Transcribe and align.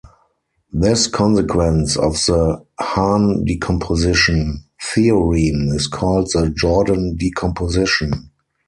This 0.73 1.05
consequence 1.05 1.95
of 1.95 2.13
the 2.13 2.65
Hahn 2.79 3.43
decomposition 3.45 4.63
theorem 4.81 5.67
is 5.75 5.85
called 5.85 6.31
the 6.33 6.49
"Jordan 6.49 7.17
decomposition". 7.17 8.31